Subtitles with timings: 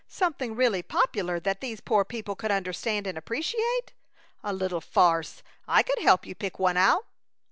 [0.07, 3.93] Something really popular that these poor people could understand and appreciate?
[4.43, 5.43] A little farce!
[5.67, 7.05] I could help you pick one out!"